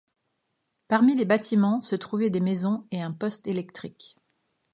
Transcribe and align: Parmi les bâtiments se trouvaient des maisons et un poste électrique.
Parmi 0.87 1.15
les 1.15 1.25
bâtiments 1.25 1.79
se 1.79 1.95
trouvaient 1.95 2.31
des 2.31 2.39
maisons 2.39 2.87
et 2.89 3.03
un 3.03 3.11
poste 3.11 3.45
électrique. 3.45 4.17